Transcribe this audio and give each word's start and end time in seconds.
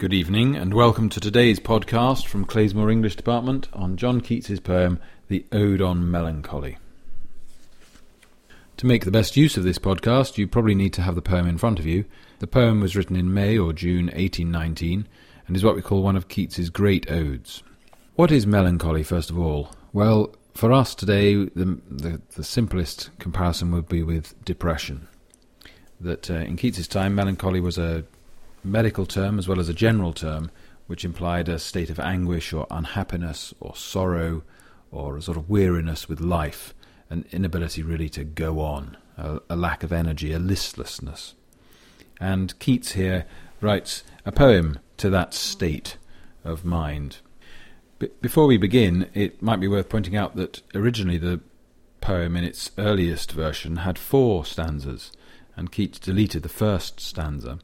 Good 0.00 0.14
evening, 0.14 0.56
and 0.56 0.72
welcome 0.72 1.10
to 1.10 1.20
today's 1.20 1.60
podcast 1.60 2.26
from 2.26 2.46
Clayesmore 2.46 2.90
English 2.90 3.16
Department 3.16 3.68
on 3.74 3.98
John 3.98 4.22
Keats's 4.22 4.58
poem, 4.58 4.98
The 5.28 5.44
Ode 5.52 5.82
on 5.82 6.10
Melancholy. 6.10 6.78
To 8.78 8.86
make 8.86 9.04
the 9.04 9.10
best 9.10 9.36
use 9.36 9.58
of 9.58 9.62
this 9.62 9.78
podcast, 9.78 10.38
you 10.38 10.48
probably 10.48 10.74
need 10.74 10.94
to 10.94 11.02
have 11.02 11.16
the 11.16 11.20
poem 11.20 11.46
in 11.46 11.58
front 11.58 11.78
of 11.78 11.84
you. 11.84 12.06
The 12.38 12.46
poem 12.46 12.80
was 12.80 12.96
written 12.96 13.14
in 13.14 13.34
May 13.34 13.58
or 13.58 13.74
June 13.74 14.06
1819 14.06 15.06
and 15.46 15.54
is 15.54 15.62
what 15.62 15.76
we 15.76 15.82
call 15.82 16.02
one 16.02 16.16
of 16.16 16.28
Keats's 16.28 16.70
great 16.70 17.10
odes. 17.10 17.62
What 18.14 18.32
is 18.32 18.46
melancholy, 18.46 19.02
first 19.02 19.28
of 19.28 19.38
all? 19.38 19.70
Well, 19.92 20.34
for 20.54 20.72
us 20.72 20.94
today, 20.94 21.34
the, 21.34 21.78
the, 21.90 22.22
the 22.36 22.44
simplest 22.44 23.10
comparison 23.18 23.70
would 23.72 23.90
be 23.90 24.02
with 24.02 24.42
depression. 24.46 25.08
That 26.00 26.30
uh, 26.30 26.36
in 26.36 26.56
Keats's 26.56 26.88
time, 26.88 27.14
melancholy 27.14 27.60
was 27.60 27.76
a 27.76 28.04
medical 28.62 29.06
term 29.06 29.38
as 29.38 29.48
well 29.48 29.60
as 29.60 29.68
a 29.68 29.74
general 29.74 30.12
term, 30.12 30.50
which 30.86 31.04
implied 31.04 31.48
a 31.48 31.58
state 31.58 31.90
of 31.90 32.00
anguish 32.00 32.52
or 32.52 32.66
unhappiness 32.70 33.54
or 33.60 33.76
sorrow 33.76 34.42
or 34.90 35.16
a 35.16 35.22
sort 35.22 35.36
of 35.36 35.48
weariness 35.48 36.08
with 36.08 36.20
life, 36.20 36.74
an 37.08 37.24
inability 37.30 37.82
really 37.82 38.08
to 38.08 38.24
go 38.24 38.60
on, 38.60 38.96
a, 39.16 39.40
a 39.48 39.56
lack 39.56 39.82
of 39.82 39.92
energy, 39.92 40.32
a 40.32 40.38
listlessness. 40.38 41.34
And 42.20 42.58
Keats 42.58 42.92
here 42.92 43.26
writes 43.60 44.02
a 44.26 44.32
poem 44.32 44.78
to 44.96 45.10
that 45.10 45.32
state 45.32 45.96
of 46.44 46.64
mind. 46.64 47.18
before 48.20 48.46
we 48.46 48.56
begin, 48.56 49.08
it 49.14 49.42
might 49.42 49.60
be 49.60 49.68
worth 49.68 49.88
pointing 49.88 50.16
out 50.16 50.36
that 50.36 50.62
originally 50.74 51.18
the 51.18 51.40
poem 52.00 52.36
in 52.36 52.44
its 52.44 52.70
earliest 52.78 53.32
version 53.32 53.76
had 53.76 53.98
four 53.98 54.44
stanzas, 54.44 55.12
and 55.56 55.70
Keats 55.70 55.98
deleted 55.98 56.42
the 56.42 56.48
first 56.48 57.00
stanza. 57.00 57.58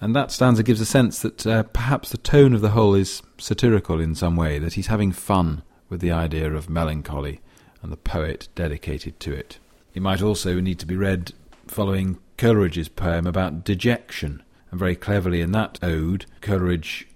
And 0.00 0.14
that 0.14 0.30
stanza 0.30 0.62
gives 0.62 0.80
a 0.80 0.86
sense 0.86 1.20
that 1.20 1.46
uh, 1.46 1.64
perhaps 1.64 2.10
the 2.10 2.18
tone 2.18 2.54
of 2.54 2.60
the 2.60 2.70
whole 2.70 2.94
is 2.94 3.22
satirical 3.38 4.00
in 4.00 4.14
some 4.14 4.36
way, 4.36 4.58
that 4.58 4.74
he's 4.74 4.86
having 4.86 5.12
fun 5.12 5.62
with 5.88 6.00
the 6.00 6.12
idea 6.12 6.52
of 6.52 6.70
melancholy 6.70 7.40
and 7.82 7.90
the 7.90 7.96
poet 7.96 8.48
dedicated 8.54 9.18
to 9.20 9.32
it. 9.32 9.58
It 9.94 10.02
might 10.02 10.22
also 10.22 10.60
need 10.60 10.78
to 10.80 10.86
be 10.86 10.96
read 10.96 11.32
following 11.66 12.18
Coleridge's 12.36 12.88
poem 12.88 13.26
about 13.26 13.64
dejection, 13.64 14.42
and 14.70 14.78
very 14.78 14.94
cleverly 14.94 15.40
in 15.40 15.52
that 15.52 15.78
ode, 15.82 16.26
Coleridge 16.40 17.08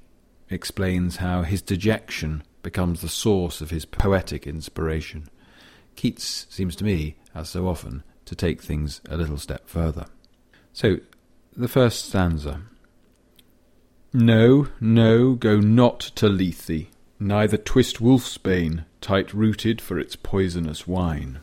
explains 0.50 1.16
how 1.16 1.42
his 1.42 1.62
dejection 1.62 2.42
becomes 2.62 3.00
the 3.00 3.08
source 3.08 3.60
of 3.60 3.70
his 3.70 3.84
poetic 3.84 4.46
inspiration. 4.46 5.28
Keats 5.96 6.46
seems 6.50 6.74
to 6.76 6.84
me, 6.84 7.16
as 7.34 7.50
so 7.50 7.68
often, 7.68 8.02
to 8.24 8.34
take 8.34 8.62
things 8.62 9.00
a 9.08 9.16
little 9.16 9.38
step 9.38 9.68
further. 9.68 10.06
So, 10.72 10.98
the 11.56 11.68
first 11.68 12.06
stanza. 12.06 12.62
No, 14.14 14.68
no, 14.78 15.32
go 15.32 15.58
not 15.58 16.00
to 16.16 16.28
Lethe, 16.28 16.88
neither 17.18 17.56
twist 17.56 17.98
wolfsbane, 17.98 18.84
tight 19.00 19.32
rooted 19.32 19.80
for 19.80 19.98
its 19.98 20.16
poisonous 20.16 20.86
wine. 20.86 21.38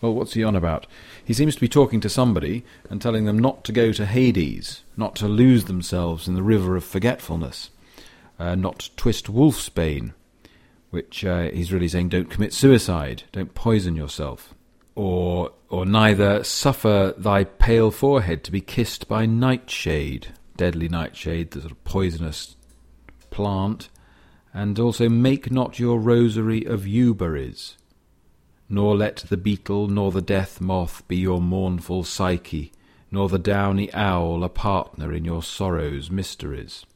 Well, 0.00 0.12
what's 0.12 0.34
he 0.34 0.42
on 0.42 0.56
about? 0.56 0.88
He 1.24 1.32
seems 1.32 1.54
to 1.54 1.60
be 1.60 1.68
talking 1.68 2.00
to 2.00 2.08
somebody 2.08 2.64
and 2.90 3.00
telling 3.00 3.26
them 3.26 3.38
not 3.38 3.62
to 3.64 3.72
go 3.72 3.92
to 3.92 4.06
Hades, 4.06 4.82
not 4.96 5.14
to 5.16 5.28
lose 5.28 5.66
themselves 5.66 6.26
in 6.26 6.34
the 6.34 6.42
river 6.42 6.74
of 6.74 6.82
forgetfulness, 6.82 7.70
uh, 8.40 8.56
not 8.56 8.90
twist 8.96 9.26
wolfsbane, 9.32 10.14
which 10.90 11.24
uh, 11.24 11.42
he's 11.50 11.72
really 11.72 11.88
saying 11.88 12.08
don't 12.08 12.28
commit 12.28 12.52
suicide, 12.52 13.22
don't 13.30 13.54
poison 13.54 13.94
yourself, 13.94 14.52
or 14.96 15.52
or 15.68 15.86
neither 15.86 16.42
suffer 16.42 17.14
thy 17.16 17.44
pale 17.44 17.92
forehead 17.92 18.42
to 18.42 18.52
be 18.52 18.60
kissed 18.60 19.06
by 19.06 19.26
nightshade, 19.26 20.28
deadly 20.56 20.88
nightshade, 20.88 21.50
the 21.50 21.60
sort 21.60 21.72
of 21.72 21.84
poisonous 21.84 22.56
plant, 23.30 23.88
and 24.52 24.78
also 24.78 25.08
make 25.08 25.50
not 25.50 25.78
your 25.78 25.98
rosary 25.98 26.64
of 26.64 26.82
yewberries, 26.82 27.74
nor 28.68 28.96
let 28.96 29.16
the 29.16 29.36
beetle 29.36 29.88
nor 29.88 30.12
the 30.12 30.22
death 30.22 30.60
moth 30.60 31.06
be 31.08 31.16
your 31.16 31.40
mournful 31.40 32.04
psyche, 32.04 32.72
nor 33.10 33.28
the 33.28 33.38
downy 33.38 33.92
owl 33.92 34.44
a 34.44 34.48
partner 34.48 35.12
in 35.12 35.24
your 35.24 35.42
sorrow's 35.42 36.10
mysteries. 36.10 36.86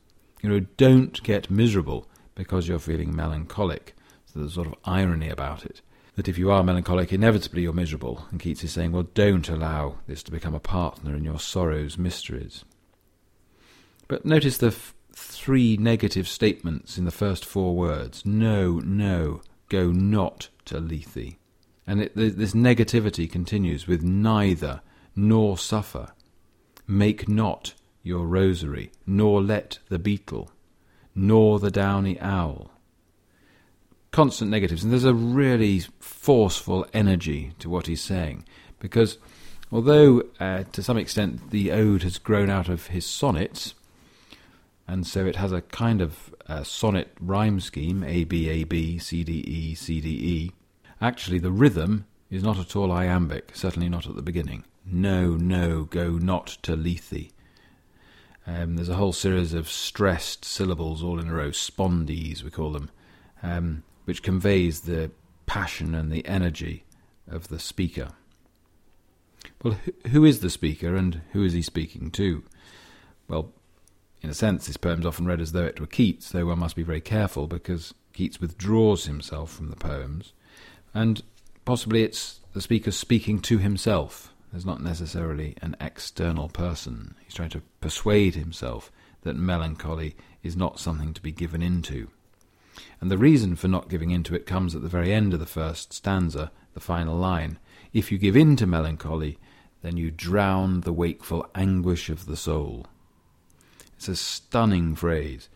You 0.42 0.48
know, 0.48 0.60
don't 0.76 1.20
get 1.22 1.50
miserable 1.50 2.08
because 2.34 2.68
you're 2.68 2.78
feeling 2.78 3.14
melancholic. 3.14 3.94
So 4.26 4.38
there's 4.38 4.52
a 4.52 4.54
sort 4.54 4.68
of 4.68 4.74
irony 4.84 5.28
about 5.28 5.66
it. 5.66 5.80
That 6.14 6.28
if 6.28 6.38
you 6.38 6.50
are 6.50 6.62
melancholic, 6.62 7.12
inevitably 7.12 7.62
you're 7.62 7.72
miserable. 7.72 8.26
And 8.30 8.40
Keats 8.40 8.64
is 8.64 8.72
saying, 8.72 8.92
well, 8.92 9.08
don't 9.14 9.48
allow 9.48 9.96
this 10.06 10.22
to 10.24 10.32
become 10.32 10.54
a 10.54 10.60
partner 10.60 11.14
in 11.14 11.24
your 11.24 11.38
sorrow's 11.38 11.98
mysteries. 11.98 12.64
But 14.08 14.24
notice 14.24 14.56
the 14.56 14.68
f- 14.68 14.94
three 15.14 15.76
negative 15.76 16.26
statements 16.26 16.96
in 16.96 17.04
the 17.04 17.10
first 17.10 17.44
four 17.44 17.76
words 17.76 18.24
no, 18.24 18.78
no, 18.78 19.42
go 19.68 19.92
not 19.92 20.48
to 20.64 20.80
Lethe. 20.80 21.34
And 21.86 22.02
it, 22.02 22.16
this 22.16 22.52
negativity 22.52 23.30
continues 23.30 23.86
with 23.86 24.02
neither 24.02 24.80
nor 25.14 25.56
suffer. 25.58 26.12
Make 26.86 27.28
not 27.28 27.74
your 28.02 28.26
rosary, 28.26 28.90
nor 29.06 29.42
let 29.42 29.78
the 29.88 29.98
beetle, 29.98 30.50
nor 31.14 31.58
the 31.58 31.70
downy 31.70 32.18
owl. 32.20 32.70
Constant 34.10 34.50
negatives, 34.50 34.82
and 34.82 34.92
there's 34.92 35.04
a 35.04 35.14
really 35.14 35.80
forceful 36.00 36.86
energy 36.94 37.52
to 37.58 37.68
what 37.68 37.86
he's 37.86 38.00
saying, 38.00 38.44
because 38.78 39.18
although 39.70 40.22
uh, 40.40 40.64
to 40.72 40.82
some 40.82 40.96
extent 40.96 41.50
the 41.50 41.70
ode 41.72 42.02
has 42.02 42.16
grown 42.18 42.48
out 42.48 42.70
of 42.70 42.86
his 42.88 43.04
sonnets, 43.04 43.74
and 44.88 45.06
so 45.06 45.26
it 45.26 45.36
has 45.36 45.52
a 45.52 45.60
kind 45.60 46.00
of 46.00 46.34
uh, 46.48 46.62
sonnet 46.64 47.12
rhyme 47.20 47.60
scheme 47.60 48.02
A 48.02 48.24
B 48.24 48.48
A 48.48 48.64
B 48.64 48.98
C 48.98 49.22
D 49.22 49.40
E 49.40 49.74
C 49.74 50.00
D 50.00 50.08
E. 50.08 50.52
Actually, 51.00 51.38
the 51.38 51.52
rhythm 51.52 52.06
is 52.30 52.42
not 52.42 52.58
at 52.58 52.74
all 52.74 52.90
iambic, 52.90 53.50
certainly 53.54 53.88
not 53.88 54.06
at 54.06 54.16
the 54.16 54.22
beginning. 54.22 54.64
No, 54.84 55.36
no, 55.36 55.84
go 55.84 56.12
not 56.12 56.46
to 56.62 56.74
Lethe. 56.74 57.30
Um, 58.46 58.76
there's 58.76 58.88
a 58.88 58.94
whole 58.94 59.12
series 59.12 59.52
of 59.52 59.68
stressed 59.68 60.42
syllables 60.42 61.02
all 61.02 61.20
in 61.20 61.28
a 61.28 61.34
row, 61.34 61.50
spondees 61.50 62.42
we 62.42 62.50
call 62.50 62.72
them, 62.72 62.90
um, 63.42 63.82
which 64.06 64.22
conveys 64.22 64.80
the 64.80 65.10
passion 65.44 65.94
and 65.94 66.10
the 66.10 66.26
energy 66.26 66.84
of 67.30 67.48
the 67.48 67.58
speaker. 67.58 68.08
Well, 69.62 69.78
who 70.08 70.24
is 70.24 70.40
the 70.40 70.48
speaker 70.48 70.96
and 70.96 71.20
who 71.32 71.44
is 71.44 71.52
he 71.52 71.60
speaking 71.60 72.10
to? 72.12 72.42
Well, 73.28 73.52
in 74.22 74.30
a 74.30 74.34
sense, 74.34 74.66
this 74.66 74.76
poem 74.76 75.00
is 75.00 75.06
often 75.06 75.26
read 75.26 75.40
as 75.40 75.52
though 75.52 75.64
it 75.64 75.80
were 75.80 75.86
Keats, 75.86 76.30
though 76.30 76.46
one 76.46 76.58
must 76.58 76.76
be 76.76 76.82
very 76.82 77.00
careful 77.00 77.46
because 77.46 77.94
Keats 78.12 78.40
withdraws 78.40 79.04
himself 79.04 79.52
from 79.52 79.70
the 79.70 79.76
poems, 79.76 80.32
and 80.92 81.22
possibly 81.64 82.02
it's 82.02 82.40
the 82.52 82.60
speaker 82.60 82.90
speaking 82.90 83.40
to 83.42 83.58
himself. 83.58 84.32
There's 84.50 84.66
not 84.66 84.82
necessarily 84.82 85.54
an 85.60 85.76
external 85.80 86.48
person. 86.48 87.14
He's 87.24 87.34
trying 87.34 87.50
to 87.50 87.62
persuade 87.80 88.34
himself 88.34 88.90
that 89.22 89.36
melancholy 89.36 90.16
is 90.42 90.56
not 90.56 90.80
something 90.80 91.12
to 91.14 91.22
be 91.22 91.32
given 91.32 91.62
into. 91.62 92.08
And 93.00 93.10
the 93.10 93.18
reason 93.18 93.56
for 93.56 93.68
not 93.68 93.88
giving 93.88 94.10
into 94.10 94.34
it 94.34 94.46
comes 94.46 94.74
at 94.74 94.82
the 94.82 94.88
very 94.88 95.12
end 95.12 95.34
of 95.34 95.40
the 95.40 95.46
first 95.46 95.92
stanza, 95.92 96.50
the 96.74 96.80
final 96.80 97.16
line. 97.16 97.58
If 97.92 98.10
you 98.10 98.18
give 98.18 98.36
in 98.36 98.56
to 98.56 98.66
melancholy, 98.66 99.38
then 99.82 99.96
you 99.96 100.10
drown 100.10 100.80
the 100.80 100.92
wakeful 100.92 101.48
anguish 101.54 102.08
of 102.08 102.26
the 102.26 102.36
soul. 102.36 102.86
It's 103.98 104.06
a 104.06 104.14
stunning 104.14 104.94
phrase 104.94 105.48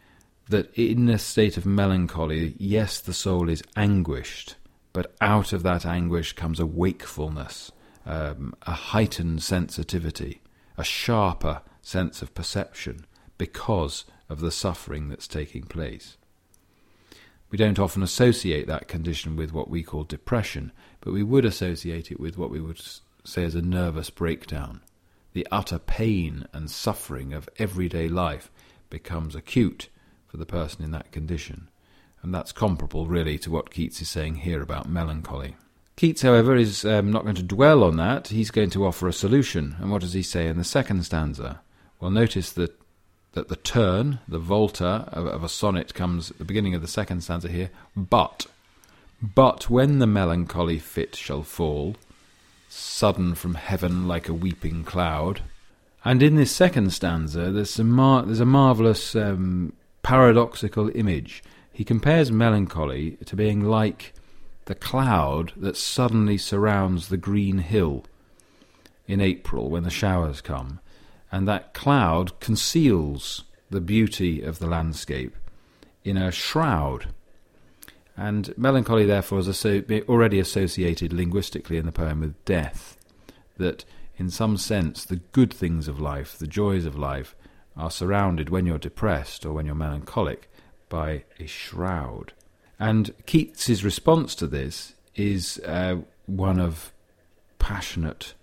that 0.49 0.75
in 0.75 1.09
a 1.09 1.17
state 1.17 1.57
of 1.57 1.65
melancholy, 1.65 2.57
yes, 2.59 3.01
the 3.01 3.13
soul 3.13 3.49
is 3.49 3.63
anguished, 3.77 4.57
but 4.93 5.15
out 5.21 5.53
of 5.53 5.63
that 5.63 5.87
anguish 5.87 6.33
comes 6.33 6.59
a 6.59 6.67
wakefulness, 6.67 7.71
um, 8.05 8.53
a 8.63 8.73
heightened 8.73 9.45
sensitivity, 9.45 10.43
a 10.77 10.83
sharper 10.83 11.63
sense 11.83 12.21
of 12.21 12.35
perception 12.35 13.07
because 13.39 14.07
of 14.29 14.41
the 14.41 14.51
suffering 14.51 15.09
that's 15.09 15.29
taking 15.29 15.63
place. 15.63 16.17
We 17.49 17.59
don't 17.59 17.79
often 17.79 18.03
associate 18.03 18.67
that 18.67 18.89
condition 18.89 19.37
with 19.37 19.53
what 19.53 19.71
we 19.71 19.85
call 19.85 20.03
depression, 20.03 20.73
but 21.01 21.13
we 21.13 21.23
would 21.23 21.45
associate 21.45 22.11
it 22.11 22.19
with 22.19 22.37
what 22.37 22.51
we 22.51 22.61
would 22.61 22.83
say 23.23 23.45
as 23.45 23.55
a 23.55 23.63
nervous 23.63 24.11
breakdown 24.11 24.81
the 25.33 25.47
utter 25.51 25.79
pain 25.79 26.47
and 26.53 26.71
suffering 26.71 27.33
of 27.33 27.49
everyday 27.59 28.09
life 28.09 28.51
becomes 28.91 29.35
acute 29.35 29.89
for 30.27 30.37
the 30.37 30.47
person 30.47 30.85
in 30.85 30.91
that 30.91 31.13
condition. 31.13 31.69
And 32.23 32.35
that's 32.35 32.53
comparable, 32.53 33.07
really, 33.07 33.39
to 33.41 33.51
what 33.51 33.71
Keats 33.71 34.01
is 34.01 34.09
saying 34.09 34.37
here 34.37 34.63
about 34.63 34.89
melancholy. 34.89 35.57
Keats, 35.97 36.23
however, 36.23 36.57
is 36.57 36.85
um, 36.85 37.11
not 37.11 37.25
going 37.25 37.37
to 37.37 37.43
dwell 37.43 37.83
on 37.83 37.97
that. 37.97 38.29
He's 38.29 38.51
going 38.51 38.71
to 38.71 38.87
offer 38.87 39.09
a 39.09 39.13
solution. 39.13 39.77
And 39.81 39.91
what 39.91 40.03
does 40.03 40.13
he 40.13 40.23
say 40.23 40.47
in 40.47 40.57
the 40.57 40.65
second 40.65 41.05
stanza? 41.05 41.61
Well, 42.01 42.11
notice 42.11 42.53
that, 42.53 42.79
that 43.33 43.49
the 43.49 43.57
turn, 43.57 44.21
the 44.29 44.39
volta 44.39 45.09
of, 45.13 45.27
of 45.27 45.45
a 45.45 45.49
sonnet 45.49 45.95
comes 45.95 46.31
at 46.31 46.39
the 46.39 46.45
beginning 46.45 46.75
of 46.75 46.83
the 46.83 46.89
second 46.89 47.23
stanza 47.23 47.49
here. 47.49 47.71
But, 47.97 48.47
but 49.21 49.69
when 49.69 49.99
the 49.99 50.07
melancholy 50.07 50.79
fit 50.79 51.17
shall 51.17 51.43
fall, 51.43 51.97
sudden 52.73 53.35
from 53.35 53.55
heaven 53.55 54.09
like 54.09 54.29
a 54.29 54.35
weeping 54.35 54.83
cloud. 54.85 55.43
And 56.05 56.23
in 56.23 56.37
this 56.37 56.51
second 56.51 56.93
stanza, 56.93 57.51
there's 57.51 57.79
a, 57.79 57.85
mar- 57.85 58.23
there's 58.23 58.41
a 58.41 58.47
marvellous 58.47 59.15
um, 59.15 59.75
paradoxical 60.03 60.91
image. 60.95 61.43
He 61.73 61.85
compares 61.85 62.33
melancholy 62.33 63.19
to 63.27 63.37
being 63.37 63.63
like 63.63 64.15
the 64.65 64.75
cloud 64.75 65.53
that 65.57 65.77
suddenly 65.77 66.39
surrounds 66.39 67.09
the 67.09 67.17
green 67.17 67.59
hill 67.59 68.05
in 69.07 69.21
April 69.21 69.69
when 69.69 69.83
the 69.83 69.91
showers 69.91 70.41
come, 70.41 70.81
and 71.31 71.47
that 71.47 71.75
cloud 71.75 72.39
conceals 72.41 73.45
the 73.71 73.81
beauty 73.81 74.43
of 74.43 74.59
the 74.59 74.67
landscape 74.67 75.37
in 76.05 76.17
a 76.17 76.31
shroud. 76.31 77.09
And 78.17 78.57
melancholy, 78.59 79.07
therefore, 79.07 79.39
is 79.41 79.67
already 80.09 80.39
associated 80.39 81.13
linguistically 81.13 81.79
in 81.79 81.87
the 81.87 81.93
poem 81.93 82.21
with 82.21 82.45
death. 82.45 82.97
That, 83.57 83.85
in 84.17 84.31
some 84.31 84.57
sense, 84.57 85.05
the 85.05 85.17
good 85.17 85.53
things 85.53 85.89
of 85.89 86.01
life, 86.01 86.37
the 86.37 86.47
joys 86.47 86.85
of 86.85 86.97
life, 86.97 87.35
are 87.77 87.91
surrounded 87.91 88.51
when 88.51 88.67
you're 88.67 88.79
depressed 88.79 89.47
or 89.47 89.53
when 89.53 89.67
you're 89.67 89.75
melancholic 89.75 90.51
by 90.89 91.25
a 91.41 91.47
shroud. 91.47 92.35
And 92.79 93.15
Keats's 93.27 93.85
response 93.85 94.35
to 94.37 94.47
this 94.47 94.95
is 95.15 95.59
uh, 95.65 95.97
one 96.27 96.59
of 96.59 96.93
passionate 97.59 98.35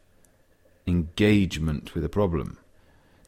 engagement 0.87 1.93
with 1.93 2.03
a 2.03 2.09
problem. 2.09 2.57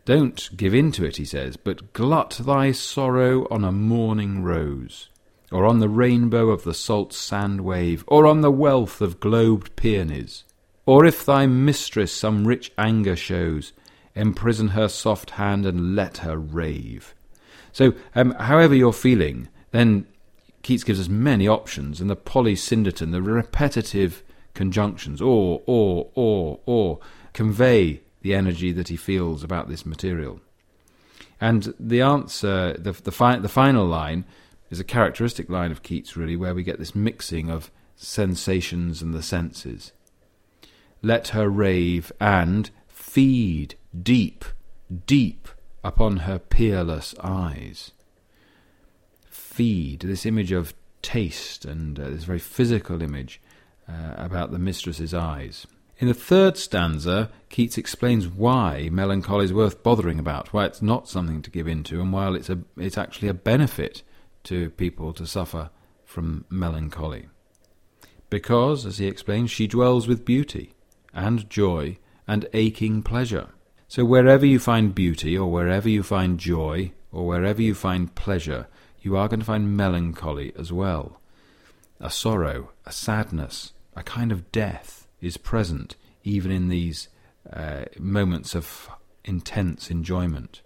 Don't 0.05 0.49
give 0.57 0.73
in 0.73 0.91
to 0.93 1.05
it, 1.05 1.17
he 1.17 1.25
says, 1.25 1.57
but 1.57 1.93
glut 1.93 2.41
thy 2.43 2.71
sorrow 2.71 3.47
on 3.51 3.63
a 3.63 3.71
morning 3.71 4.41
rose, 4.41 5.09
or 5.51 5.65
on 5.65 5.79
the 5.79 5.89
rainbow 5.89 6.49
of 6.49 6.63
the 6.63 6.73
salt 6.73 7.13
sand 7.13 7.61
wave, 7.61 8.03
or 8.07 8.25
on 8.25 8.41
the 8.41 8.51
wealth 8.51 9.01
of 9.01 9.19
globed 9.19 9.75
peonies. 9.75 10.43
Or 10.85 11.05
if 11.05 11.25
thy 11.25 11.45
mistress 11.45 12.11
some 12.11 12.47
rich 12.47 12.71
anger 12.77 13.15
shows, 13.15 13.73
imprison 14.15 14.69
her 14.69 14.87
soft 14.87 15.31
hand 15.31 15.65
and 15.65 15.95
let 15.95 16.17
her 16.17 16.37
rave. 16.37 17.13
So, 17.71 17.93
um, 18.15 18.31
however 18.31 18.75
you're 18.75 18.93
feeling, 18.93 19.47
then 19.71 20.05
Keats 20.63 20.83
gives 20.83 20.99
us 20.99 21.09
many 21.09 21.47
options, 21.47 22.01
and 22.01 22.09
the 22.09 22.15
polysyndeton, 22.15 23.11
the 23.11 23.21
repetitive 23.21 24.23
conjunctions, 24.53 25.21
or, 25.21 25.61
or, 25.65 26.09
or, 26.15 26.59
or, 26.65 26.99
convey 27.33 28.01
the 28.21 28.35
energy 28.35 28.71
that 28.73 28.89
he 28.89 28.97
feels 28.97 29.43
about 29.43 29.69
this 29.69 29.85
material. 29.85 30.39
And 31.39 31.73
the 31.79 32.01
answer, 32.01 32.73
the, 32.73 32.91
the, 32.91 33.11
fi- 33.11 33.39
the 33.39 33.49
final 33.49 33.85
line, 33.85 34.25
is 34.71 34.79
a 34.79 34.85
characteristic 34.85 35.49
line 35.49 35.69
of 35.69 35.83
Keats, 35.83 36.15
really, 36.15 36.35
where 36.35 36.55
we 36.55 36.63
get 36.63 36.79
this 36.79 36.95
mixing 36.95 37.51
of 37.51 37.69
sensations 37.95 39.01
and 39.01 39.13
the 39.13 39.21
senses. 39.21 39.91
Let 41.03 41.29
her 41.29 41.49
rave 41.49 42.11
and 42.19 42.71
feed 42.87 43.75
deep, 44.01 44.45
deep 45.05 45.49
upon 45.83 46.17
her 46.17 46.39
peerless 46.39 47.13
eyes. 47.21 47.91
Feed, 49.25 49.99
this 49.99 50.25
image 50.25 50.53
of 50.53 50.73
taste 51.01 51.65
and 51.65 51.99
uh, 51.99 52.09
this 52.09 52.23
very 52.23 52.39
physical 52.39 53.01
image 53.01 53.41
uh, 53.89 54.13
about 54.15 54.51
the 54.51 54.59
mistress's 54.59 55.13
eyes. 55.13 55.67
In 55.97 56.07
the 56.07 56.13
third 56.13 56.57
stanza, 56.57 57.29
Keats 57.49 57.77
explains 57.77 58.27
why 58.27 58.89
melancholy 58.91 59.45
is 59.45 59.53
worth 59.53 59.83
bothering 59.83 60.17
about, 60.17 60.53
why 60.53 60.65
it's 60.65 60.81
not 60.81 61.09
something 61.09 61.41
to 61.41 61.51
give 61.51 61.67
in 61.67 61.83
to, 61.83 61.99
and 62.01 62.13
why 62.13 62.31
it's, 62.33 62.49
a, 62.49 62.59
it's 62.77 62.97
actually 62.97 63.27
a 63.27 63.33
benefit 63.33 64.01
to 64.43 64.69
people 64.71 65.13
to 65.13 65.25
suffer 65.25 65.69
from 66.05 66.45
melancholy. 66.49 67.27
Because, 68.29 68.85
as 68.85 68.97
he 68.97 69.07
explains, 69.07 69.51
she 69.51 69.67
dwells 69.67 70.07
with 70.07 70.25
beauty 70.25 70.73
and 71.13 71.49
joy 71.49 71.97
and 72.27 72.47
aching 72.53 73.03
pleasure. 73.03 73.49
So 73.87 74.05
wherever 74.05 74.45
you 74.45 74.57
find 74.57 74.95
beauty, 74.95 75.37
or 75.37 75.51
wherever 75.51 75.89
you 75.89 76.01
find 76.01 76.39
joy, 76.39 76.93
or 77.11 77.27
wherever 77.27 77.61
you 77.61 77.75
find 77.75 78.15
pleasure, 78.15 78.67
you 79.01 79.17
are 79.17 79.27
going 79.27 79.41
to 79.41 79.45
find 79.45 79.75
melancholy 79.75 80.53
as 80.57 80.71
well. 80.71 81.19
A 81.99 82.09
sorrow, 82.09 82.71
a 82.85 82.91
sadness, 82.91 83.73
a 83.95 84.03
kind 84.03 84.31
of 84.31 84.51
death 84.51 85.07
is 85.19 85.37
present 85.37 85.95
even 86.23 86.51
in 86.51 86.69
these 86.69 87.09
uh, 87.51 87.85
moments 87.99 88.55
of 88.55 88.89
intense 89.25 89.89
enjoyment. 89.89 90.61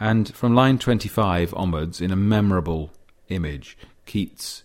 And 0.00 0.34
from 0.34 0.54
line 0.54 0.78
25 0.78 1.52
onwards, 1.54 2.00
in 2.00 2.10
a 2.10 2.16
memorable 2.16 2.90
image, 3.28 3.76
Keats 4.06 4.64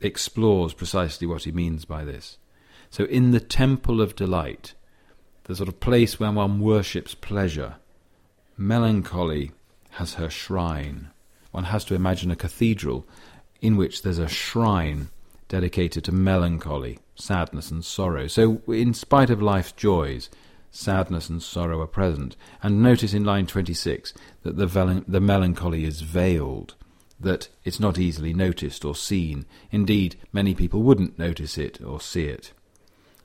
explores 0.00 0.72
precisely 0.72 1.26
what 1.26 1.44
he 1.44 1.52
means 1.52 1.84
by 1.84 2.04
this. 2.04 2.38
So, 2.88 3.04
in 3.04 3.32
the 3.32 3.40
temple 3.40 4.00
of 4.00 4.16
delight, 4.16 4.72
the 5.44 5.54
sort 5.54 5.68
of 5.68 5.80
place 5.80 6.18
where 6.18 6.32
one 6.32 6.60
worships 6.60 7.14
pleasure, 7.14 7.76
melancholy 8.56 9.52
has 9.90 10.14
her 10.14 10.30
shrine. 10.30 11.10
One 11.50 11.64
has 11.64 11.84
to 11.86 11.94
imagine 11.94 12.30
a 12.30 12.36
cathedral 12.36 13.06
in 13.60 13.76
which 13.76 14.02
there's 14.02 14.18
a 14.18 14.28
shrine 14.28 15.08
dedicated 15.48 16.04
to 16.04 16.12
melancholy, 16.12 16.98
sadness, 17.14 17.70
and 17.70 17.84
sorrow. 17.84 18.26
So, 18.28 18.62
in 18.68 18.94
spite 18.94 19.28
of 19.28 19.42
life's 19.42 19.72
joys, 19.72 20.30
sadness 20.74 21.28
and 21.28 21.42
sorrow 21.42 21.80
are 21.80 21.86
present. 21.86 22.36
And 22.62 22.82
notice 22.82 23.14
in 23.14 23.24
line 23.24 23.46
26 23.46 24.12
that 24.42 24.56
the, 24.56 25.04
the 25.06 25.20
melancholy 25.20 25.84
is 25.84 26.00
veiled, 26.00 26.74
that 27.18 27.48
it's 27.64 27.80
not 27.80 27.98
easily 27.98 28.34
noticed 28.34 28.84
or 28.84 28.94
seen. 28.94 29.46
Indeed, 29.70 30.16
many 30.32 30.54
people 30.54 30.82
wouldn't 30.82 31.18
notice 31.18 31.56
it 31.56 31.80
or 31.82 32.00
see 32.00 32.24
it. 32.24 32.52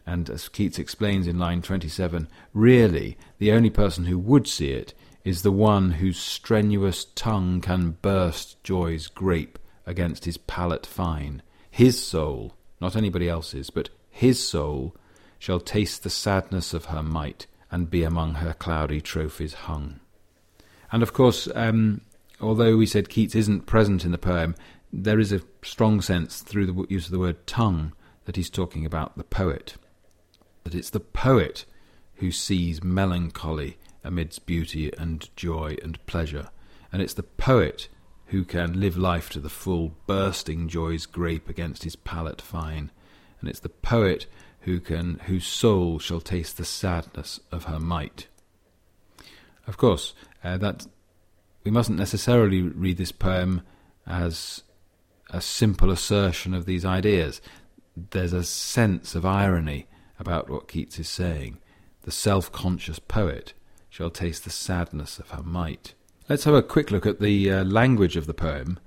And 0.05 0.29
as 0.29 0.49
Keats 0.49 0.79
explains 0.79 1.27
in 1.27 1.37
line 1.37 1.61
27, 1.61 2.27
really, 2.53 3.17
the 3.37 3.51
only 3.51 3.69
person 3.69 4.05
who 4.05 4.17
would 4.17 4.47
see 4.47 4.71
it 4.71 4.93
is 5.23 5.41
the 5.41 5.51
one 5.51 5.91
whose 5.91 6.17
strenuous 6.17 7.05
tongue 7.15 7.61
can 7.61 7.91
burst 8.01 8.63
joy's 8.63 9.07
grape 9.07 9.59
against 9.85 10.25
his 10.25 10.37
palate 10.37 10.85
fine, 10.85 11.41
his 11.69 12.03
soul, 12.03 12.55
not 12.79 12.95
anybody 12.95 13.29
else's, 13.29 13.69
but 13.69 13.89
his 14.09 14.45
soul, 14.45 14.95
shall 15.39 15.59
taste 15.59 16.03
the 16.03 16.09
sadness 16.09 16.73
of 16.73 16.85
her 16.85 17.01
might 17.01 17.47
and 17.71 17.89
be 17.89 18.03
among 18.03 18.35
her 18.35 18.53
cloudy 18.53 19.01
trophies 19.01 19.53
hung. 19.53 19.99
And 20.91 21.01
of 21.01 21.13
course, 21.13 21.47
um, 21.55 22.01
although 22.41 22.77
we 22.77 22.85
said 22.85 23.09
Keats 23.09 23.35
isn't 23.35 23.65
present 23.65 24.05
in 24.05 24.11
the 24.11 24.17
poem, 24.17 24.55
there 24.91 25.19
is 25.19 25.31
a 25.31 25.41
strong 25.63 26.01
sense 26.01 26.41
through 26.41 26.65
the 26.65 26.85
use 26.89 27.05
of 27.05 27.11
the 27.11 27.19
word 27.19 27.45
tongue 27.47 27.93
that 28.25 28.35
he's 28.35 28.49
talking 28.49 28.85
about 28.85 29.17
the 29.17 29.23
poet. 29.23 29.75
That 30.63 30.75
it's 30.75 30.89
the 30.89 30.99
poet 30.99 31.65
who 32.15 32.31
sees 32.31 32.83
melancholy 32.83 33.77
amidst 34.03 34.45
beauty 34.45 34.91
and 34.97 35.29
joy 35.35 35.77
and 35.83 36.03
pleasure. 36.05 36.49
And 36.91 37.01
it's 37.01 37.13
the 37.13 37.23
poet 37.23 37.87
who 38.27 38.43
can 38.43 38.79
live 38.79 38.97
life 38.97 39.29
to 39.31 39.39
the 39.39 39.49
full, 39.49 39.95
bursting 40.05 40.67
joy's 40.67 41.05
grape 41.05 41.49
against 41.49 41.83
his 41.83 41.95
palate 41.95 42.41
fine. 42.41 42.91
And 43.39 43.49
it's 43.49 43.59
the 43.59 43.69
poet 43.69 44.25
who 44.61 44.79
can 44.79 45.19
whose 45.25 45.45
soul 45.45 45.99
shall 45.99 46.21
taste 46.21 46.57
the 46.57 46.65
sadness 46.65 47.39
of 47.51 47.65
her 47.65 47.79
might. 47.79 48.27
Of 49.67 49.77
course, 49.77 50.13
uh, 50.43 50.57
that 50.57 50.87
we 51.63 51.71
mustn't 51.71 51.99
necessarily 51.99 52.61
read 52.61 52.97
this 52.97 53.11
poem 53.11 53.61
as 54.07 54.63
a 55.29 55.41
simple 55.41 55.91
assertion 55.91 56.53
of 56.53 56.65
these 56.65 56.85
ideas. 56.85 57.41
There's 57.95 58.33
a 58.33 58.43
sense 58.43 59.13
of 59.15 59.25
irony 59.25 59.87
about 60.19 60.49
what 60.49 60.67
Keats 60.67 60.99
is 60.99 61.07
saying. 61.07 61.59
The 62.01 62.11
self 62.11 62.51
conscious 62.51 62.99
poet 62.99 63.53
shall 63.89 64.09
taste 64.09 64.43
the 64.43 64.49
sadness 64.49 65.19
of 65.19 65.29
her 65.29 65.43
might. 65.43 65.93
Let's 66.27 66.43
have 66.43 66.53
a 66.53 66.63
quick 66.63 66.91
look 66.91 67.05
at 67.05 67.19
the 67.19 67.51
uh, 67.51 67.63
language 67.63 68.15
of 68.15 68.25
the 68.25 68.33
poem. 68.33 68.79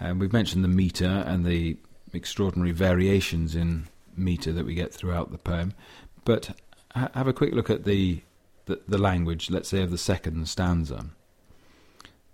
Um, 0.00 0.18
we've 0.18 0.32
mentioned 0.32 0.64
the 0.64 0.68
metre 0.68 1.24
and 1.26 1.44
the 1.44 1.76
extraordinary 2.12 2.72
variations 2.72 3.54
in 3.54 3.88
metre 4.20 4.52
that 4.52 4.66
we 4.66 4.74
get 4.74 4.92
throughout 4.92 5.32
the 5.32 5.38
poem, 5.38 5.74
but 6.24 6.50
ha- 6.94 7.10
have 7.14 7.26
a 7.26 7.32
quick 7.32 7.54
look 7.54 7.70
at 7.70 7.84
the, 7.84 8.22
the, 8.66 8.80
the 8.86 8.98
language, 8.98 9.50
let's 9.50 9.68
say, 9.68 9.82
of 9.82 9.90
the 9.90 9.98
second 9.98 10.48
stanza. 10.48 11.06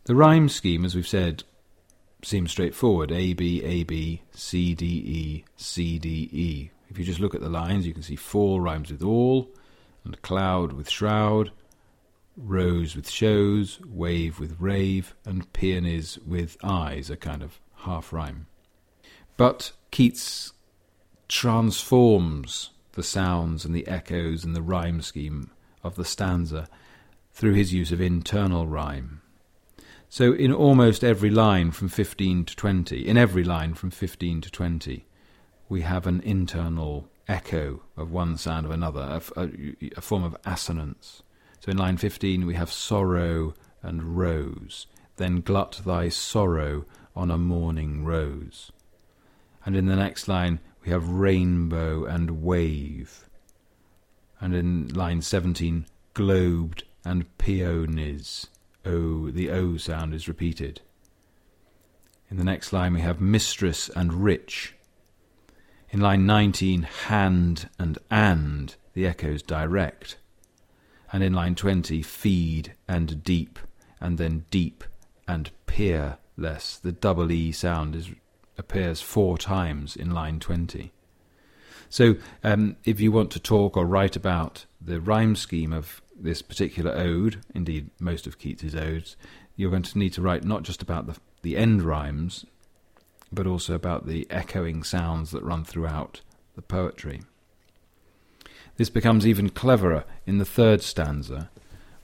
The 0.05 0.15
rhyme 0.15 0.49
scheme, 0.49 0.85
as 0.85 0.95
we've 0.95 1.09
said, 1.09 1.45
seems 2.23 2.51
straightforward 2.51 3.11
A, 3.13 3.33
B, 3.33 3.63
A, 3.63 3.85
B, 3.85 4.23
C, 4.33 4.75
D, 4.75 4.87
E, 4.87 5.45
C, 5.57 5.99
D, 5.99 6.29
E. 6.33 6.71
If 6.89 6.99
you 6.99 7.05
just 7.05 7.21
look 7.21 7.35
at 7.35 7.41
the 7.41 7.49
lines, 7.49 7.87
you 7.87 7.93
can 7.93 8.03
see 8.03 8.17
fall 8.17 8.61
rhymes 8.61 8.91
with 8.91 9.03
all, 9.03 9.51
and 10.05 10.21
cloud 10.23 10.73
with 10.73 10.89
shroud, 10.89 11.51
rose 12.37 12.95
with 12.95 13.11
shows, 13.11 13.81
wave 13.85 14.39
with 14.39 14.57
rave, 14.61 15.15
and 15.25 15.53
peonies 15.53 16.19
with 16.25 16.57
eyes, 16.63 17.11
a 17.11 17.17
kind 17.17 17.43
of 17.43 17.61
half 17.79 18.13
rhyme. 18.13 18.47
But 19.37 19.73
Keats 19.91 20.53
transforms 21.29 22.71
the 22.93 23.03
sounds 23.03 23.65
and 23.65 23.75
the 23.75 23.87
echoes 23.87 24.45
and 24.45 24.55
the 24.55 24.63
rhyme 24.63 25.03
scheme 25.03 25.51
of 25.83 25.97
the 25.97 26.05
stanza 26.05 26.69
through 27.33 27.55
his 27.55 27.73
use 27.73 27.93
of 27.93 28.01
internal 28.01 28.67
rhyme. 28.67 29.21
So, 30.09 30.33
in 30.33 30.53
almost 30.53 31.05
every 31.05 31.31
line 31.31 31.73
from 31.73 31.89
15 31.89 32.45
to 32.47 32.57
20, 32.57 33.07
in 33.07 33.19
every 33.19 33.45
line 33.45 33.75
from 33.75 33.91
15 33.91 34.41
to 34.43 34.51
20, 34.51 35.05
we 35.69 35.83
have 35.83 36.07
an 36.07 36.21
internal 36.21 37.09
echo 37.29 37.83
of 37.97 38.13
one 38.13 38.37
sound 38.37 38.65
of 38.67 38.73
another, 38.73 39.21
a, 39.37 39.41
a, 39.43 39.51
a 39.97 40.01
form 40.01 40.23
of 40.23 40.37
assonance. 40.45 41.23
So 41.61 41.71
in 41.71 41.77
line 41.77 41.97
15 41.97 42.47
we 42.47 42.55
have 42.55 42.71
sorrow 42.71 43.55
and 43.83 44.17
rose. 44.17 44.87
then 45.17 45.41
glut 45.41 45.81
thy 45.85 46.09
sorrow 46.09 46.85
on 47.15 47.31
a 47.31 47.39
morning 47.39 48.05
rose. 48.05 48.71
And 49.65 49.75
in 49.75 49.87
the 49.87 49.97
next 49.97 50.29
line, 50.29 50.61
we 50.87 50.93
have 50.93 51.09
rainbow 51.09 52.05
and 52.05 52.43
wave. 52.43 53.29
And 54.41 54.55
in 54.55 54.89
line 54.95 55.21
17, 55.21 55.85
globed 56.15 56.85
and 57.05 57.37
peonies. 57.39 58.47
O, 58.85 59.31
the 59.31 59.51
O 59.51 59.79
sound 59.79 60.15
is 60.15 60.29
repeated. 60.29 60.81
In 62.31 62.37
the 62.37 62.45
next 62.45 62.73
line, 62.73 62.95
we 62.95 63.01
have 63.01 63.21
mistress 63.21 63.89
and 63.89 64.13
rich. 64.15 64.75
In 65.91 65.99
line 65.99 66.25
19, 66.25 66.83
hand 66.83 67.69
and 67.81 67.99
and, 68.09 68.77
the 68.93 69.07
echoes 69.07 69.43
direct. 69.43 70.19
And 71.13 71.25
in 71.25 71.33
line 71.33 71.57
20, 71.57 72.01
feed 72.03 72.75
and 72.87 73.25
deep, 73.25 73.59
and 74.01 74.19
then 74.19 74.45
deep 74.53 74.85
and 75.27 75.51
peerless. 75.67 76.77
The 76.77 76.93
double 76.93 77.33
E 77.33 77.51
sound 77.51 77.97
is, 77.97 78.11
appears 78.59 79.01
four 79.01 79.39
times 79.39 79.97
in 79.97 80.11
line 80.11 80.41
20. 80.41 80.93
So, 81.89 82.17
um, 82.43 82.77
if 82.85 83.01
you 83.01 83.13
want 83.13 83.31
to 83.33 83.41
talk 83.41 83.77
or 83.77 83.87
write 83.87 84.17
about 84.17 84.67
the 84.81 85.01
rhyme 85.01 85.37
scheme 85.37 85.73
of 85.73 86.03
this 86.19 86.43
particular 86.43 86.93
ode, 86.93 87.43
indeed 87.55 87.91
most 88.01 88.27
of 88.27 88.39
Keats's 88.39 88.75
odes, 88.75 89.17
you're 89.55 89.71
going 89.71 89.83
to 89.83 89.99
need 89.99 90.13
to 90.15 90.23
write 90.23 90.45
not 90.45 90.63
just 90.63 90.83
about 90.83 91.07
the, 91.07 91.17
the 91.43 91.57
end 91.57 91.83
rhymes, 91.83 92.45
but 93.33 93.47
also 93.47 93.75
about 93.75 94.07
the 94.07 94.27
echoing 94.31 94.83
sounds 94.83 95.31
that 95.31 95.43
run 95.43 95.65
throughout 95.65 96.21
the 96.55 96.63
poetry. 96.63 97.23
This 98.77 98.91
becomes 98.91 99.27
even 99.27 99.51
cleverer 99.51 100.05
in 100.27 100.39
the 100.39 100.45
third 100.45 100.83
stanza, 100.83 101.51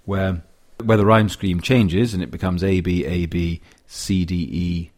where 0.05 0.43
where 0.83 0.97
the 0.97 1.07
rhyme 1.07 1.29
scheme 1.29 1.61
changes 1.61 2.13
and 2.13 2.23
it 2.23 2.31
becomes 2.31 2.65
A 2.65 2.81
B 2.81 3.05
A 3.05 3.27
B 3.27 3.61
C 3.87 4.25
D 4.25 4.49
E 4.51 4.92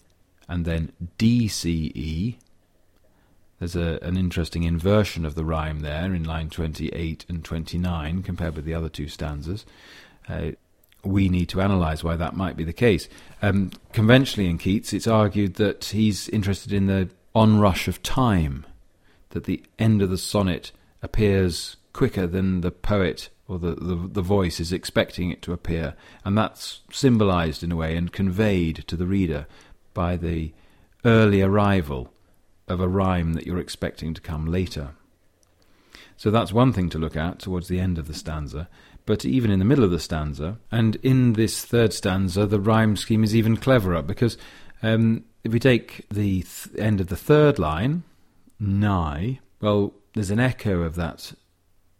and 0.48 0.64
then 0.64 0.92
D 1.18 1.48
C 1.48 1.92
E. 1.94 2.38
There's 3.58 3.76
a, 3.76 3.98
an 4.02 4.16
interesting 4.16 4.64
inversion 4.64 5.24
of 5.24 5.36
the 5.36 5.44
rhyme 5.44 5.80
there 5.80 6.12
in 6.12 6.24
line 6.24 6.50
28 6.50 7.24
and 7.28 7.44
29 7.44 8.22
compared 8.22 8.56
with 8.56 8.64
the 8.64 8.74
other 8.74 8.88
two 8.88 9.08
stanzas. 9.08 9.64
Uh, 10.28 10.52
we 11.04 11.28
need 11.28 11.48
to 11.50 11.60
analyse 11.60 12.02
why 12.02 12.16
that 12.16 12.36
might 12.36 12.56
be 12.56 12.64
the 12.64 12.72
case. 12.72 13.08
Um, 13.42 13.70
conventionally, 13.92 14.48
in 14.48 14.58
Keats, 14.58 14.92
it's 14.92 15.06
argued 15.06 15.54
that 15.54 15.86
he's 15.86 16.28
interested 16.30 16.72
in 16.72 16.86
the 16.86 17.10
onrush 17.34 17.88
of 17.88 18.02
time, 18.02 18.66
that 19.30 19.44
the 19.44 19.62
end 19.78 20.02
of 20.02 20.10
the 20.10 20.18
sonnet 20.18 20.72
appears 21.02 21.76
quicker 21.92 22.26
than 22.26 22.62
the 22.62 22.70
poet 22.70 23.28
or 23.46 23.58
the, 23.58 23.74
the, 23.74 24.08
the 24.12 24.22
voice 24.22 24.58
is 24.58 24.72
expecting 24.72 25.30
it 25.30 25.42
to 25.42 25.52
appear, 25.52 25.94
and 26.24 26.36
that's 26.36 26.80
symbolised 26.90 27.62
in 27.62 27.70
a 27.70 27.76
way 27.76 27.96
and 27.96 28.12
conveyed 28.12 28.84
to 28.86 28.96
the 28.96 29.06
reader 29.06 29.46
by 29.94 30.16
the 30.16 30.52
early 31.04 31.40
arrival 31.40 32.12
of 32.68 32.80
a 32.80 32.88
rhyme 32.88 33.34
that 33.34 33.46
you're 33.46 33.58
expecting 33.58 34.14
to 34.14 34.20
come 34.20 34.46
later. 34.46 34.90
So 36.16 36.30
that's 36.30 36.52
one 36.52 36.72
thing 36.72 36.88
to 36.90 36.98
look 36.98 37.16
at 37.16 37.38
towards 37.38 37.68
the 37.68 37.80
end 37.80 37.98
of 37.98 38.06
the 38.06 38.14
stanza. 38.14 38.68
But 39.06 39.24
even 39.24 39.50
in 39.50 39.58
the 39.58 39.64
middle 39.64 39.84
of 39.84 39.90
the 39.90 40.00
stanza, 40.00 40.58
and 40.70 40.96
in 40.96 41.34
this 41.34 41.64
third 41.64 41.92
stanza, 41.92 42.46
the 42.46 42.60
rhyme 42.60 42.96
scheme 42.96 43.22
is 43.22 43.36
even 43.36 43.56
cleverer 43.56 44.00
because 44.00 44.38
um, 44.82 45.24
if 45.42 45.52
we 45.52 45.60
take 45.60 46.06
the 46.08 46.42
th- 46.42 46.78
end 46.78 47.00
of 47.00 47.08
the 47.08 47.16
third 47.16 47.58
line, 47.58 48.02
nigh, 48.58 49.40
well, 49.60 49.92
there's 50.14 50.30
an 50.30 50.40
echo 50.40 50.82
of 50.82 50.94
that 50.94 51.32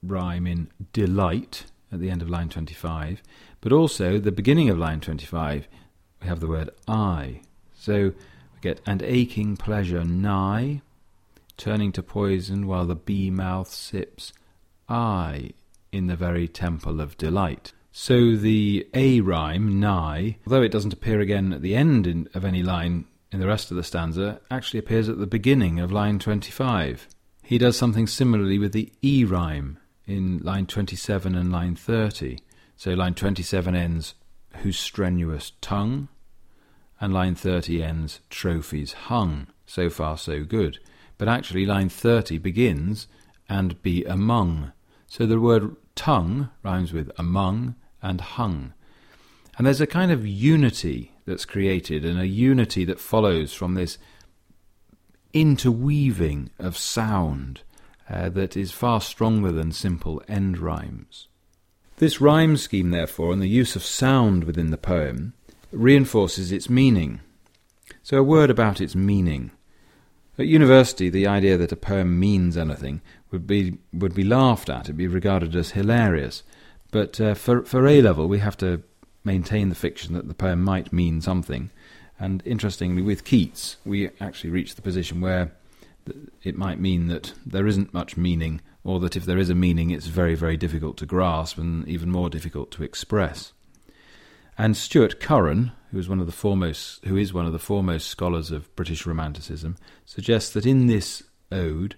rhyme 0.03 0.47
in 0.47 0.71
delight 0.93 1.65
at 1.93 2.01
the 2.01 2.11
end 2.11 2.23
of 2.23 2.31
line 2.31 2.49
25, 2.49 3.23
but 3.61 3.73
also 3.73 4.19
the 4.19 4.33
beginning 4.33 4.71
of 4.71 4.79
line 4.79 5.01
25, 5.01 5.69
we 6.23 6.27
have 6.27 6.41
the 6.41 6.47
word 6.47 6.71
I. 6.89 7.43
So 7.85 8.15
we 8.55 8.61
get 8.63 8.81
and 8.87 9.03
aching 9.03 9.59
pleasure 9.59 10.05
nigh, 10.05 10.81
turning 11.59 11.93
to 11.93 12.03
poison 12.03 12.67
while 12.67 12.87
the 12.87 12.95
bee 12.95 13.29
mouth 13.29 13.69
sips 13.69 14.33
I 14.89 15.51
in 15.93 16.07
the 16.07 16.17
very 16.17 16.49
temple 16.49 16.99
of 16.99 17.19
delight. 17.19 17.75
So 17.93 18.37
the 18.37 18.89
A 18.95 19.21
rhyme, 19.21 19.81
nigh, 19.81 20.39
although 20.47 20.63
it 20.63 20.73
doesn't 20.73 20.95
appear 20.95 21.21
again 21.21 21.53
at 21.53 21.61
the 21.61 21.77
end 21.77 22.07
in, 22.07 22.27
of 22.33 22.47
any 22.47 22.63
line 22.63 23.05
in 23.31 23.39
the 23.39 23.47
rest 23.47 23.71
of 23.71 23.77
the 23.77 23.85
stanza, 23.85 24.41
actually 24.51 24.79
appears 24.79 25.11
at 25.11 25.19
the 25.19 25.27
beginning 25.27 25.79
of 25.79 25.93
line 25.93 26.19
25. 26.19 27.07
He 27.43 27.59
does 27.59 27.77
something 27.77 28.07
similarly 28.07 28.59
with 28.59 28.73
the 28.73 28.91
E 29.03 29.25
rhyme 29.25 29.79
in 30.07 30.39
line 30.39 30.65
27 30.65 31.35
and 31.35 31.53
line 31.53 31.77
30. 31.77 32.39
So 32.77 32.95
line 32.95 33.13
27 33.13 33.77
ends, 33.77 34.15
whose 34.63 34.79
strenuous 34.79 35.53
tongue, 35.61 36.09
and 37.05 37.13
line 37.13 37.35
30 37.35 37.83
ends, 37.83 38.21
trophies 38.31 38.95
hung. 38.95 39.47
So 39.67 39.91
far, 39.91 40.17
so 40.17 40.43
good. 40.43 40.79
But 41.19 41.29
actually, 41.29 41.67
line 41.67 41.91
30 41.91 42.39
begins, 42.39 43.09
and 43.47 43.81
be 43.83 44.05
among. 44.05 44.73
So 45.07 45.27
the 45.27 45.39
word 45.39 45.77
tongue 45.95 46.49
rhymes 46.63 46.95
with 46.95 47.11
among 47.19 47.75
and 48.01 48.23
hung. 48.23 48.73
And 49.59 49.67
there's 49.67 49.83
a 49.83 49.87
kind 49.87 50.11
of 50.13 50.27
unity 50.27 51.13
that's 51.27 51.45
created, 51.45 52.07
and 52.07 52.19
a 52.19 52.27
unity 52.27 52.87
that 52.87 52.99
follows 52.99 53.53
from 53.53 53.75
this 53.75 53.99
interweaving 55.35 56.49
of 56.59 56.79
sound 56.79 57.61
uh, 58.09 58.31
that 58.31 58.57
is 58.57 58.73
far 58.73 59.03
stronger 59.03 59.53
than 59.53 59.73
simple 59.73 60.23
end 60.27 60.57
rhymes. 60.57 61.29
This 61.99 62.23
rhyme 62.23 62.57
scheme, 62.57 62.93
therefore, 62.93 63.35
and 63.35 63.43
the 63.43 63.47
use 63.47 63.77
of 63.77 63.85
sound 63.85 64.45
within 64.45 64.71
the 64.71 64.79
poem 64.79 65.35
reinforces 65.75 66.53
its 66.53 66.71
meaning. 66.71 67.21
So, 68.03 68.19
a 68.19 68.23
word 68.23 68.51
about 68.51 68.81
its 68.81 68.95
meaning. 68.95 69.51
At 70.39 70.47
university, 70.47 71.09
the 71.09 71.27
idea 71.27 71.57
that 71.57 71.73
a 71.73 71.77
poem 71.77 72.19
means 72.19 72.57
anything 72.57 73.01
would 73.31 73.47
be 73.47 73.79
would 73.93 74.15
be 74.15 74.25
laughed 74.25 74.69
at. 74.69 74.87
It'd 74.87 74.97
be 74.97 75.07
regarded 75.07 75.55
as 75.55 75.73
hilarious. 75.73 76.43
But 76.91 77.21
uh, 77.21 77.35
for 77.35 77.63
for 77.63 77.87
A 77.87 78.03
level, 78.03 78.29
we 78.29 78.39
have 78.39 78.57
to 78.59 78.83
maintain 79.25 79.69
the 79.69 79.75
fiction 79.75 80.15
that 80.15 80.29
the 80.29 80.35
poem 80.35 80.63
might 80.63 80.93
mean 80.93 81.21
something. 81.21 81.71
And 82.19 82.43
interestingly, 82.45 83.03
with 83.03 83.25
Keats, 83.25 83.77
we 83.85 84.11
actually 84.21 84.51
reach 84.51 84.75
the 84.75 84.83
position 84.83 85.21
where 85.21 85.53
it 86.43 86.57
might 86.57 86.79
mean 86.79 87.09
that 87.09 87.33
there 87.45 87.67
isn't 87.67 87.95
much 87.95 88.17
meaning, 88.17 88.61
or 88.85 89.01
that 89.01 89.17
if 89.17 89.25
there 89.25 89.39
is 89.39 89.51
a 89.51 89.55
meaning, 89.55 89.91
it's 89.91 90.07
very, 90.07 90.35
very 90.35 90.57
difficult 90.57 90.97
to 90.99 91.07
grasp 91.07 91.59
and 91.59 91.89
even 91.89 92.11
more 92.11 92.29
difficult 92.29 92.71
to 92.73 92.85
express. 92.85 93.53
And 94.57 94.77
Stuart 94.77 95.21
Curran, 95.21 95.73
who 95.91 95.99
is 95.99 96.09
one 96.09 96.21
of 96.21 96.27
the 96.27 96.33
foremost, 96.33 97.05
who 97.05 97.17
is 97.17 97.33
one 97.33 97.47
of 97.47 97.53
the 97.53 97.59
foremost 97.59 98.09
scholars 98.09 98.51
of 98.51 98.75
British 98.77 99.05
Romanticism, 99.07 99.77
suggests 100.05 100.53
that 100.53 100.67
in 100.67 100.87
this 100.87 101.23
ode 101.51 101.97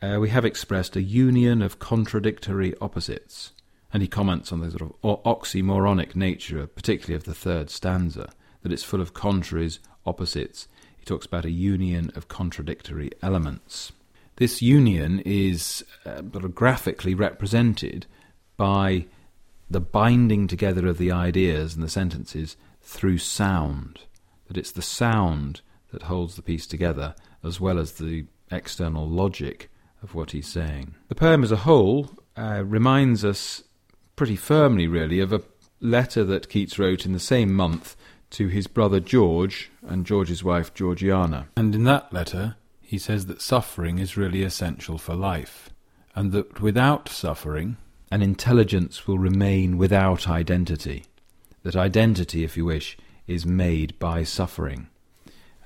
uh, 0.00 0.18
we 0.20 0.28
have 0.28 0.44
expressed 0.44 0.94
a 0.94 1.02
union 1.02 1.60
of 1.60 1.80
contradictory 1.80 2.74
opposites, 2.80 3.52
and 3.92 4.02
he 4.02 4.08
comments 4.08 4.52
on 4.52 4.60
the 4.60 4.70
sort 4.70 4.82
of 4.82 5.22
oxymoronic 5.24 6.14
nature, 6.14 6.66
particularly 6.66 7.16
of 7.16 7.24
the 7.24 7.34
third 7.34 7.70
stanza, 7.70 8.30
that 8.62 8.72
it's 8.72 8.84
full 8.84 9.00
of 9.00 9.14
contraries, 9.14 9.80
opposites, 10.06 10.68
He 10.96 11.04
talks 11.04 11.26
about 11.26 11.44
a 11.44 11.50
union 11.50 12.12
of 12.14 12.28
contradictory 12.28 13.10
elements. 13.22 13.92
This 14.36 14.62
union 14.62 15.20
is 15.24 15.84
uh, 16.06 16.20
graphically 16.20 17.14
represented 17.14 18.06
by 18.56 19.06
the 19.70 19.80
binding 19.80 20.46
together 20.46 20.86
of 20.86 20.98
the 20.98 21.12
ideas 21.12 21.74
and 21.74 21.82
the 21.82 21.88
sentences 21.88 22.56
through 22.82 23.18
sound. 23.18 24.00
That 24.46 24.56
it's 24.56 24.72
the 24.72 24.82
sound 24.82 25.60
that 25.92 26.04
holds 26.04 26.36
the 26.36 26.42
piece 26.42 26.66
together 26.66 27.14
as 27.44 27.60
well 27.60 27.78
as 27.78 27.92
the 27.92 28.26
external 28.50 29.08
logic 29.08 29.70
of 30.02 30.14
what 30.14 30.30
he's 30.30 30.46
saying. 30.46 30.94
The 31.08 31.14
poem 31.14 31.42
as 31.42 31.52
a 31.52 31.56
whole 31.56 32.10
uh, 32.36 32.62
reminds 32.64 33.24
us 33.24 33.62
pretty 34.16 34.36
firmly, 34.36 34.86
really, 34.86 35.20
of 35.20 35.32
a 35.32 35.42
letter 35.80 36.24
that 36.24 36.48
Keats 36.48 36.78
wrote 36.78 37.06
in 37.06 37.12
the 37.12 37.18
same 37.18 37.52
month 37.54 37.96
to 38.30 38.48
his 38.48 38.66
brother 38.66 39.00
George 39.00 39.70
and 39.82 40.06
George's 40.06 40.44
wife 40.44 40.74
Georgiana. 40.74 41.48
And 41.56 41.74
in 41.74 41.84
that 41.84 42.12
letter, 42.12 42.56
he 42.80 42.98
says 42.98 43.26
that 43.26 43.42
suffering 43.42 43.98
is 43.98 44.16
really 44.16 44.42
essential 44.42 44.98
for 44.98 45.14
life, 45.14 45.70
and 46.14 46.32
that 46.32 46.60
without 46.60 47.08
suffering, 47.08 47.76
an 48.10 48.22
intelligence 48.22 49.06
will 49.06 49.18
remain 49.18 49.76
without 49.76 50.28
identity. 50.28 51.04
That 51.62 51.76
identity, 51.76 52.44
if 52.44 52.56
you 52.56 52.64
wish, 52.64 52.96
is 53.26 53.44
made 53.44 53.98
by 53.98 54.24
suffering. 54.24 54.88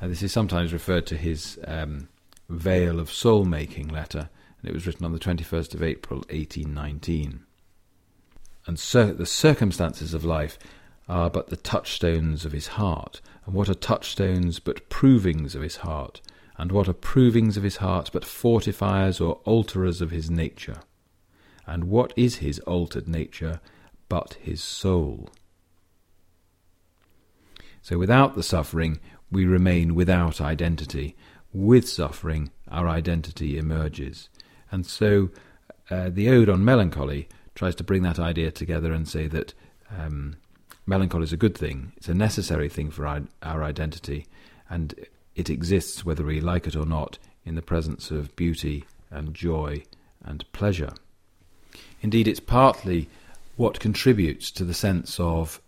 Uh, 0.01 0.09
this 0.09 0.23
is 0.23 0.33
sometimes 0.33 0.73
referred 0.73 1.07
to 1.07 1.17
his 1.17 1.59
um, 1.67 2.09
Vale 2.49 2.99
of 2.99 3.13
Soul 3.13 3.45
Making 3.45 3.89
letter, 3.89 4.29
and 4.61 4.69
it 4.69 4.75
was 4.75 4.87
written 4.87 5.05
on 5.05 5.13
the 5.13 5.19
21st 5.19 5.75
of 5.75 5.83
April 5.83 6.19
1819. 6.31 7.45
And 8.67 8.79
so 8.79 9.13
the 9.13 9.27
circumstances 9.27 10.13
of 10.15 10.25
life 10.25 10.59
are 11.09 11.31
but 11.31 11.49
the 11.49 11.57
touchstones 11.57 12.45
of 12.45 12.53
his 12.53 12.69
heart, 12.69 13.21
and 13.47 13.55
what 13.55 13.69
are 13.69 13.75
touchstones 13.75 14.59
but 14.59 14.89
provings 14.89 15.55
of 15.55 15.63
his 15.63 15.77
heart, 15.77 16.21
and 16.57 16.73
what 16.73 16.89
are 16.89 16.95
provings 16.95 17.57
of 17.57 17.63
his 17.63 17.77
heart 17.77 18.11
but 18.13 18.25
fortifiers 18.25 19.21
or 19.25 19.41
alterers 19.45 20.01
of 20.01 20.11
his 20.11 20.31
nature? 20.31 20.81
And 21.73 21.85
what 21.85 22.13
is 22.17 22.37
his 22.37 22.59
altered 22.61 23.09
nature 23.09 23.59
but 24.11 24.37
his 24.43 24.63
soul? 24.63 25.31
So 27.81 27.97
without 27.97 28.35
the 28.35 28.43
suffering, 28.43 29.01
we 29.31 29.47
remain 29.47 29.95
without 29.95 30.39
identity. 30.39 31.17
With 31.51 31.89
suffering, 31.89 32.51
our 32.71 32.87
identity 32.87 33.57
emerges. 33.57 34.29
And 34.71 34.85
so 34.85 35.31
uh, 35.91 36.11
the 36.11 36.29
Ode 36.29 36.51
on 36.51 36.63
Melancholy 36.63 37.27
tries 37.55 37.75
to 37.77 37.85
bring 37.85 38.03
that 38.03 38.19
idea 38.19 38.51
together 38.51 38.93
and 38.93 39.09
say 39.09 39.27
that 39.29 39.55
um, 39.99 40.37
melancholy 40.85 41.25
is 41.25 41.33
a 41.33 41.39
good 41.39 41.57
thing, 41.57 41.93
it's 41.97 42.09
a 42.09 42.15
necessary 42.15 42.69
thing 42.69 42.91
for 42.91 43.07
our, 43.07 43.23
our 43.43 43.65
identity, 43.65 44.27
and 44.69 44.95
it 45.35 45.49
exists 45.49 46.05
whether 46.05 46.23
we 46.23 46.39
like 46.39 46.67
it 46.67 46.77
or 46.77 46.85
not 46.85 47.19
in 47.47 47.55
the 47.55 47.63
presence 47.63 48.11
of 48.11 48.37
beauty 48.37 48.85
and 49.11 49.33
joy 49.33 49.83
and 50.23 50.45
pleasure. 50.53 50.93
Indeed, 52.03 52.27
it's 52.29 52.41
partly 52.41 53.09
what 53.57 53.81
contributes 53.81 54.51
to 54.51 54.65
the 54.65 54.75
sense 54.75 55.19
of 55.21 55.63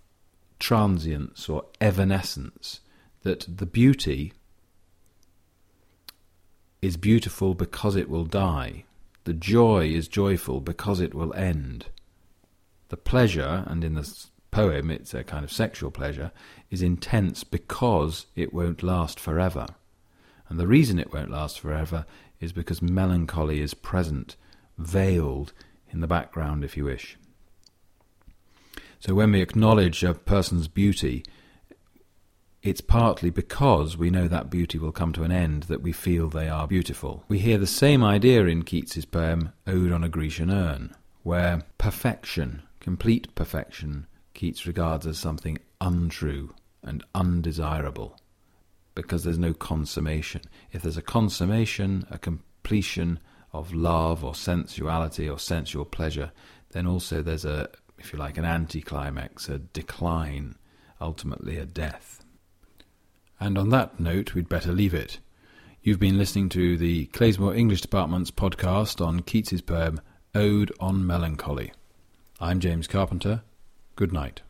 transience 0.58 1.48
or 1.48 1.64
evanescence 1.80 2.80
that 3.22 3.46
the 3.48 3.66
beauty 3.66 4.32
is 6.82 6.96
beautiful 6.96 7.54
because 7.54 7.96
it 7.96 8.10
will 8.10 8.24
die. 8.24 8.84
The 9.24 9.32
joy 9.32 9.86
is 9.88 10.08
joyful 10.08 10.60
because 10.60 11.00
it 11.00 11.14
will 11.14 11.32
end. 11.34 11.86
The 12.88 12.96
pleasure, 12.96 13.64
and 13.66 13.82
in 13.82 13.94
the 13.94 14.26
poem 14.50 14.90
it's 14.90 15.14
a 15.14 15.24
kind 15.24 15.44
of 15.44 15.52
sexual 15.52 15.90
pleasure, 15.90 16.32
is 16.70 16.82
intense 16.82 17.44
because 17.44 18.26
it 18.34 18.52
won't 18.52 18.82
last 18.82 19.18
forever. 19.18 19.66
And 20.48 20.58
the 20.58 20.66
reason 20.66 20.98
it 20.98 21.12
won't 21.12 21.30
last 21.30 21.60
forever 21.60 22.04
is 22.40 22.52
because 22.52 22.82
melancholy 22.82 23.60
is 23.60 23.72
present, 23.72 24.36
veiled 24.76 25.52
in 25.94 26.00
the 26.00 26.06
background, 26.06 26.64
if 26.64 26.76
you 26.76 26.84
wish. 26.84 27.16
So 28.98 29.14
when 29.14 29.32
we 29.32 29.40
acknowledge 29.40 30.02
a 30.02 30.14
person's 30.14 30.68
beauty, 30.68 31.24
it's 32.62 32.80
partly 32.80 33.30
because 33.30 33.96
we 33.96 34.10
know 34.10 34.26
that 34.28 34.50
beauty 34.50 34.78
will 34.78 34.92
come 34.92 35.12
to 35.12 35.22
an 35.22 35.32
end 35.32 35.64
that 35.64 35.82
we 35.82 35.92
feel 35.92 36.28
they 36.28 36.48
are 36.48 36.66
beautiful. 36.66 37.24
We 37.28 37.38
hear 37.38 37.58
the 37.58 37.66
same 37.66 38.02
idea 38.02 38.46
in 38.46 38.64
Keats's 38.64 39.04
poem 39.04 39.52
Ode 39.66 39.92
on 39.92 40.02
a 40.02 40.08
Grecian 40.08 40.50
Urn, 40.50 40.94
where 41.22 41.62
perfection, 41.78 42.62
complete 42.80 43.34
perfection, 43.34 44.06
Keats 44.34 44.66
regards 44.66 45.06
as 45.06 45.18
something 45.18 45.58
untrue 45.80 46.54
and 46.82 47.04
undesirable 47.14 48.18
because 48.94 49.24
there's 49.24 49.38
no 49.38 49.52
consummation. 49.52 50.42
If 50.72 50.82
there's 50.82 50.96
a 50.96 51.02
consummation, 51.02 52.06
a 52.10 52.18
completion 52.18 53.20
of 53.54 53.72
love 53.72 54.24
or 54.24 54.34
sensuality 54.34 55.28
or 55.28 55.38
sensual 55.38 55.84
pleasure, 55.84 56.32
then 56.72 56.86
also 56.86 57.22
there's 57.22 57.44
a, 57.44 57.68
if 57.98 58.12
you 58.12 58.18
like, 58.18 58.36
an 58.36 58.44
anticlimax, 58.44 59.48
a 59.48 59.58
decline, 59.58 60.56
ultimately 61.00 61.56
a 61.56 61.64
death. 61.64 62.24
And 63.38 63.56
on 63.56 63.70
that 63.70 64.00
note, 64.00 64.34
we'd 64.34 64.48
better 64.48 64.72
leave 64.72 64.92
it. 64.92 65.20
You've 65.82 66.00
been 66.00 66.18
listening 66.18 66.48
to 66.50 66.76
the 66.76 67.06
Clayesmore 67.06 67.56
English 67.56 67.82
Department's 67.82 68.30
podcast 68.30 69.04
on 69.04 69.20
Keats's 69.20 69.62
poem 69.62 70.00
Ode 70.34 70.72
on 70.80 71.06
Melancholy. 71.06 71.72
I'm 72.40 72.58
James 72.58 72.88
Carpenter. 72.88 73.42
Good 73.94 74.12
night. 74.12 74.42